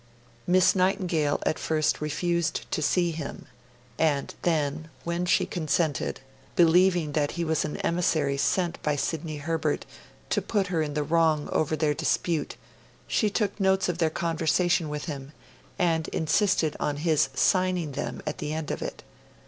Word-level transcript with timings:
Miss 0.47 0.75
Nightingale 0.75 1.39
at 1.45 1.59
first 1.59 2.01
refused 2.01 2.65
to 2.71 2.81
see 2.81 3.11
him, 3.11 3.45
and 3.99 4.33
then, 4.41 4.89
when 5.03 5.27
she 5.27 5.45
consented, 5.45 6.21
believing 6.55 7.11
that 7.11 7.33
he 7.33 7.43
was 7.43 7.63
an 7.63 7.77
emissary 7.81 8.35
sent 8.35 8.81
by 8.81 8.95
Sidney 8.95 9.37
Herbert 9.37 9.85
to 10.31 10.41
put 10.41 10.65
her 10.73 10.81
in 10.81 10.95
the 10.95 11.03
wrong 11.03 11.49
over 11.51 11.75
their 11.75 11.93
dispute, 11.93 12.55
she 13.07 13.29
took 13.29 13.59
notes 13.59 13.87
of 13.89 14.01
her 14.01 14.09
conversation 14.09 14.89
with 14.89 15.05
him, 15.05 15.33
and 15.77 16.07
insisted 16.07 16.75
on 16.79 16.97
his 16.97 17.29
signing 17.35 17.91
them 17.91 18.23
at 18.25 18.39
the 18.39 18.53
end 18.53 18.71
of 18.71 18.81
it. 18.81 19.03